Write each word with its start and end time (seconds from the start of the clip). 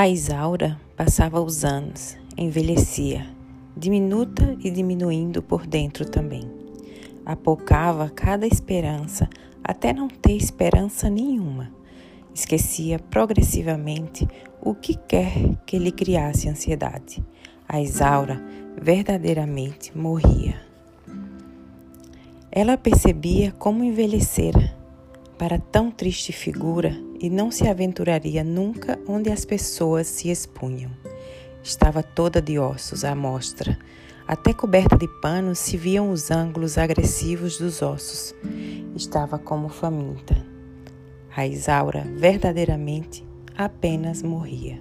A 0.00 0.08
Isaura 0.08 0.80
passava 0.96 1.42
os 1.42 1.62
anos, 1.62 2.16
envelhecia, 2.34 3.26
diminuta 3.76 4.56
e 4.64 4.70
diminuindo 4.70 5.42
por 5.42 5.66
dentro 5.66 6.08
também. 6.08 6.50
Apocava 7.26 8.08
cada 8.08 8.46
esperança 8.46 9.28
até 9.62 9.92
não 9.92 10.08
ter 10.08 10.32
esperança 10.32 11.10
nenhuma. 11.10 11.70
Esquecia 12.34 12.98
progressivamente 12.98 14.26
o 14.62 14.74
que 14.74 14.94
quer 14.94 15.54
que 15.66 15.78
lhe 15.78 15.92
criasse 15.92 16.48
ansiedade. 16.48 17.22
A 17.68 17.78
Isaura 17.78 18.42
verdadeiramente 18.80 19.94
morria. 19.94 20.62
Ela 22.50 22.78
percebia 22.78 23.52
como 23.52 23.84
envelhecera 23.84 24.79
para 25.40 25.58
tão 25.58 25.90
triste 25.90 26.32
figura 26.32 26.94
e 27.18 27.30
não 27.30 27.50
se 27.50 27.66
aventuraria 27.66 28.44
nunca 28.44 28.98
onde 29.08 29.30
as 29.30 29.42
pessoas 29.42 30.06
se 30.06 30.28
expunham. 30.28 30.90
Estava 31.62 32.02
toda 32.02 32.42
de 32.42 32.58
ossos 32.58 33.06
à 33.06 33.14
mostra. 33.14 33.78
Até 34.28 34.52
coberta 34.52 34.98
de 34.98 35.08
panos 35.22 35.58
se 35.58 35.78
viam 35.78 36.10
os 36.10 36.30
ângulos 36.30 36.76
agressivos 36.76 37.56
dos 37.56 37.80
ossos. 37.80 38.34
Estava 38.94 39.38
como 39.38 39.70
faminta. 39.70 40.36
A 41.34 41.46
Isaura 41.46 42.04
verdadeiramente 42.18 43.26
apenas 43.56 44.22
morria. 44.22 44.78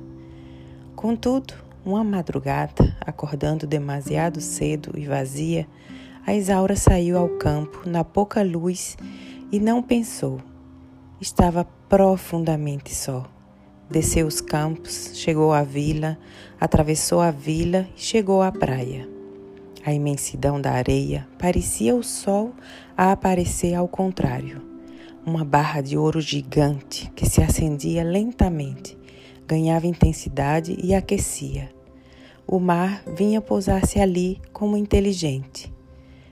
Contudo, 0.93 1.53
uma 1.85 2.03
madrugada, 2.03 2.97
acordando 2.99 3.65
demasiado 3.65 4.41
cedo 4.41 4.91
e 4.97 5.05
vazia, 5.05 5.65
a 6.27 6.35
Isaura 6.35 6.75
saiu 6.75 7.17
ao 7.17 7.29
campo 7.29 7.89
na 7.89 8.03
pouca 8.03 8.43
luz 8.43 8.97
e 9.53 9.57
não 9.57 9.81
pensou. 9.81 10.48
Estava 11.21 11.65
profundamente 11.89 12.95
só. 12.95 13.29
Desceu 13.89 14.25
os 14.25 14.39
campos, 14.39 15.11
chegou 15.15 15.51
à 15.51 15.63
vila, 15.63 16.17
atravessou 16.57 17.19
a 17.19 17.29
vila 17.29 17.85
e 17.93 17.99
chegou 17.99 18.41
à 18.41 18.49
praia. 18.53 19.05
A 19.85 19.91
imensidão 19.91 20.61
da 20.61 20.71
areia 20.71 21.27
parecia 21.37 21.93
o 21.93 22.01
sol 22.01 22.53
a 22.95 23.11
aparecer 23.11 23.75
ao 23.75 23.85
contrário. 23.85 24.61
Uma 25.25 25.43
barra 25.43 25.81
de 25.81 25.97
ouro 25.97 26.21
gigante 26.21 27.11
que 27.13 27.25
se 27.25 27.41
acendia 27.41 28.01
lentamente, 28.01 28.97
ganhava 29.45 29.87
intensidade 29.87 30.77
e 30.81 30.95
aquecia. 30.95 31.69
O 32.47 32.59
mar 32.59 33.03
vinha 33.05 33.41
pousar-se 33.41 33.99
ali 33.99 34.41
como 34.53 34.77
inteligente. 34.77 35.69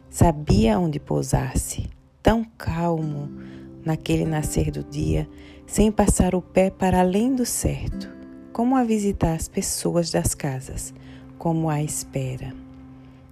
Sabia 0.09 0.80
onde 0.80 0.97
pousar-se, 0.97 1.90
tão 2.23 2.45
calmo 2.58 3.56
naquele 3.88 4.26
nascer 4.26 4.70
do 4.70 4.84
dia, 4.84 5.30
sem 5.66 5.90
passar 5.90 6.36
o 6.36 6.42
pé 6.42 6.70
para 6.70 7.00
além 7.00 7.34
do 7.34 7.46
certo, 7.46 8.10
como 8.52 8.76
a 8.76 8.84
visitar 8.84 9.34
as 9.34 9.48
pessoas 9.48 10.12
das 10.12 10.36
casas, 10.36 10.94
como 11.38 11.70
a 11.70 11.82
espera. 11.82 12.54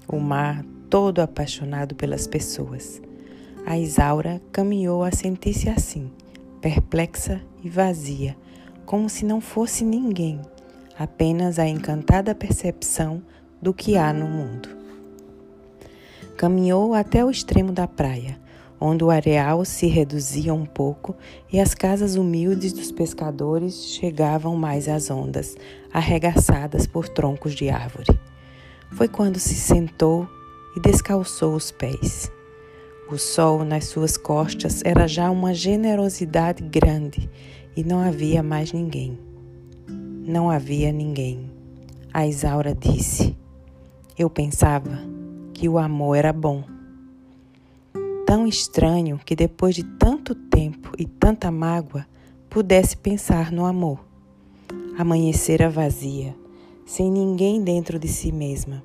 O 0.08 0.18
mar 0.18 0.64
todo 0.90 1.20
apaixonado 1.20 1.94
pelas 1.94 2.26
pessoas. 2.26 3.02
A 3.66 3.78
Isaura 3.78 4.42
caminhou 4.54 5.04
a 5.04 5.12
sentir-se 5.12 5.68
assim, 5.68 6.10
perplexa 6.62 7.42
e 7.62 7.70
vazia, 7.70 8.38
como 8.86 9.10
se 9.10 9.26
não 9.26 9.42
fosse 9.42 9.84
ninguém, 9.84 10.40
apenas 10.98 11.60
a 11.60 11.68
encantada 11.68 12.34
percepção 12.34 13.22
do 13.62 13.74
que 13.74 13.98
há 13.98 14.14
no 14.14 14.28
mundo. 14.28 14.70
Caminhou 16.38 16.94
até 16.94 17.26
o 17.26 17.30
extremo 17.30 17.74
da 17.74 17.88
praia, 17.88 18.40
onde 18.80 19.04
o 19.04 19.10
areal 19.10 19.64
se 19.64 19.88
reduzia 19.88 20.54
um 20.54 20.66
pouco 20.66 21.16
e 21.52 21.60
as 21.60 21.74
casas 21.74 22.16
humildes 22.16 22.74
dos 22.74 22.92
pescadores 22.92 23.86
chegavam 23.86 24.56
mais 24.56 24.88
às 24.88 25.10
ondas, 25.10 25.56
arregaçadas 25.94 26.86
por 26.86 27.08
troncos 27.08 27.54
de 27.54 27.70
árvore. 27.70 28.20
Foi 28.94 29.08
quando 29.08 29.40
se 29.40 29.56
sentou 29.56 30.28
e 30.76 30.80
descalçou 30.80 31.56
os 31.56 31.72
pés. 31.72 32.32
O 33.10 33.18
sol 33.18 33.64
nas 33.64 33.86
suas 33.86 34.18
costas 34.18 34.82
era 34.84 35.08
já 35.08 35.30
uma 35.30 35.54
generosidade 35.54 36.64
grande 36.64 37.30
e 37.76 37.84
não 37.84 38.00
havia 38.00 38.42
mais 38.42 38.74
ninguém. 38.74 39.18
Não 39.88 40.50
havia 40.50 40.92
ninguém. 40.92 41.52
A 42.12 42.26
Isaura 42.26 42.74
disse: 42.74 43.38
Eu 44.18 44.30
pensava 44.30 44.98
que 45.54 45.70
o 45.70 45.78
amor 45.78 46.16
era 46.16 46.34
bom 46.34 46.75
tão 48.26 48.48
estranho 48.48 49.20
que 49.24 49.36
depois 49.36 49.76
de 49.76 49.84
tanto 49.84 50.34
tempo 50.34 50.92
e 50.98 51.06
tanta 51.06 51.52
mágoa 51.52 52.06
pudesse 52.50 52.98
pensar 52.98 53.52
no 53.52 53.66
amor. 53.66 54.04
Amanhecera 54.98 55.70
vazia, 55.70 56.36
sem 56.86 57.12
ninguém 57.12 57.62
dentro 57.62 58.00
de 58.00 58.08
si 58.08 58.32
mesma, 58.32 58.84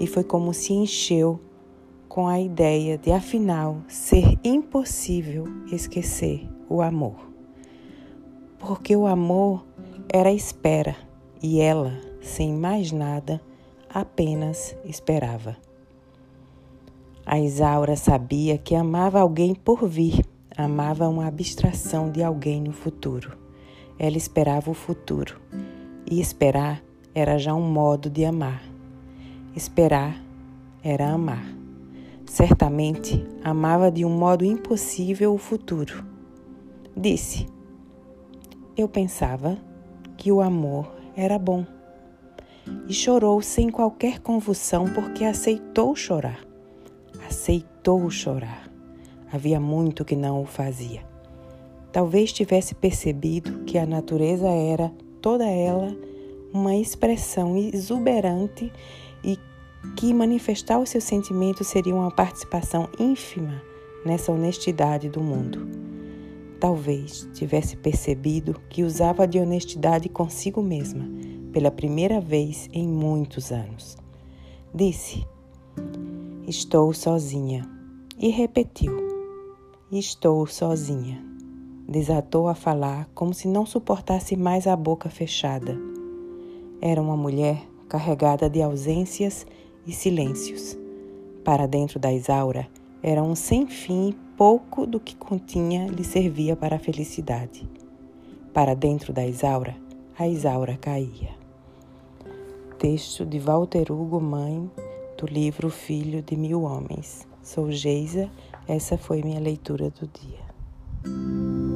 e 0.00 0.06
foi 0.06 0.24
como 0.24 0.52
se 0.52 0.72
encheu 0.72 1.40
com 2.08 2.26
a 2.26 2.40
ideia 2.40 2.98
de 2.98 3.12
afinal 3.12 3.78
ser 3.88 4.38
impossível 4.42 5.46
esquecer 5.70 6.48
o 6.68 6.82
amor. 6.82 7.30
Porque 8.58 8.96
o 8.96 9.06
amor 9.06 9.64
era 10.08 10.32
espera 10.32 10.96
e 11.42 11.60
ela, 11.60 11.92
sem 12.22 12.52
mais 12.52 12.90
nada, 12.90 13.40
apenas 13.88 14.76
esperava. 14.84 15.56
A 17.26 17.40
Isaura 17.40 17.96
sabia 17.96 18.58
que 18.58 18.74
amava 18.74 19.18
alguém 19.18 19.54
por 19.54 19.88
vir, 19.88 20.22
amava 20.54 21.08
uma 21.08 21.26
abstração 21.26 22.10
de 22.10 22.22
alguém 22.22 22.60
no 22.60 22.72
futuro. 22.72 23.32
Ela 23.98 24.18
esperava 24.18 24.70
o 24.70 24.74
futuro, 24.74 25.40
e 26.10 26.20
esperar 26.20 26.82
era 27.14 27.38
já 27.38 27.54
um 27.54 27.62
modo 27.62 28.10
de 28.10 28.26
amar. 28.26 28.62
Esperar 29.56 30.22
era 30.82 31.08
amar. 31.08 31.46
Certamente 32.26 33.26
amava 33.42 33.90
de 33.90 34.04
um 34.04 34.10
modo 34.10 34.44
impossível 34.44 35.32
o 35.32 35.38
futuro. 35.38 36.04
Disse: 36.94 37.46
Eu 38.76 38.86
pensava 38.86 39.56
que 40.18 40.30
o 40.30 40.42
amor 40.42 40.94
era 41.16 41.38
bom. 41.38 41.64
E 42.86 42.92
chorou 42.92 43.40
sem 43.40 43.70
qualquer 43.70 44.18
convulsão 44.18 44.84
porque 44.92 45.24
aceitou 45.24 45.96
chorar 45.96 46.53
aceitou 47.34 48.08
chorar. 48.10 48.70
Havia 49.30 49.58
muito 49.58 50.04
que 50.04 50.14
não 50.14 50.42
o 50.42 50.46
fazia. 50.46 51.02
Talvez 51.90 52.32
tivesse 52.32 52.74
percebido 52.76 53.64
que 53.64 53.76
a 53.76 53.84
natureza 53.84 54.48
era, 54.48 54.92
toda 55.20 55.44
ela, 55.44 55.94
uma 56.52 56.76
expressão 56.76 57.56
exuberante 57.56 58.72
e 59.24 59.36
que 59.96 60.14
manifestar 60.14 60.78
os 60.78 60.90
seus 60.90 61.02
sentimentos 61.02 61.66
seria 61.66 61.94
uma 61.94 62.10
participação 62.10 62.88
ínfima 62.98 63.60
nessa 64.06 64.30
honestidade 64.30 65.08
do 65.08 65.20
mundo. 65.20 65.68
Talvez 66.60 67.28
tivesse 67.34 67.76
percebido 67.76 68.60
que 68.70 68.84
usava 68.84 69.26
de 69.26 69.38
honestidade 69.40 70.08
consigo 70.08 70.62
mesma, 70.62 71.04
pela 71.52 71.70
primeira 71.70 72.20
vez 72.20 72.68
em 72.72 72.86
muitos 72.86 73.50
anos. 73.50 73.96
Disse: 74.72 75.26
Estou 76.46 76.92
sozinha. 76.92 77.66
E 78.18 78.28
repetiu: 78.28 78.92
Estou 79.90 80.46
sozinha. 80.46 81.24
Desatou 81.88 82.48
a 82.48 82.54
falar 82.54 83.08
como 83.14 83.32
se 83.32 83.48
não 83.48 83.64
suportasse 83.64 84.36
mais 84.36 84.66
a 84.66 84.76
boca 84.76 85.08
fechada. 85.08 85.74
Era 86.82 87.00
uma 87.00 87.16
mulher 87.16 87.66
carregada 87.88 88.50
de 88.50 88.60
ausências 88.60 89.46
e 89.86 89.92
silêncios. 89.92 90.76
Para 91.42 91.66
dentro 91.66 91.98
da 91.98 92.12
Isaura, 92.12 92.68
era 93.02 93.22
um 93.22 93.34
sem 93.34 93.66
fim 93.66 94.14
pouco 94.36 94.86
do 94.86 95.00
que 95.00 95.16
continha 95.16 95.86
lhe 95.86 96.04
servia 96.04 96.54
para 96.54 96.76
a 96.76 96.78
felicidade. 96.78 97.66
Para 98.52 98.74
dentro 98.74 99.14
da 99.14 99.26
Isaura, 99.26 99.74
a 100.18 100.28
Isaura 100.28 100.76
caía. 100.76 101.30
Texto 102.78 103.24
de 103.24 103.38
Walter 103.38 103.90
Hugo 103.90 104.20
Mãe, 104.20 104.70
do 105.24 105.32
livro 105.32 105.70
Filho 105.70 106.20
de 106.20 106.36
Mil 106.36 106.62
Homens. 106.62 107.26
Sou 107.42 107.70
Geisa, 107.70 108.30
essa 108.68 108.98
foi 108.98 109.22
minha 109.22 109.40
leitura 109.40 109.88
do 109.88 110.06
dia. 110.06 111.73